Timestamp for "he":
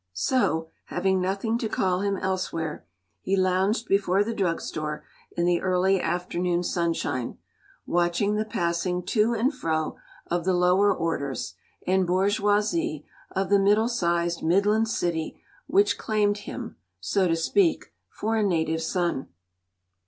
3.21-3.37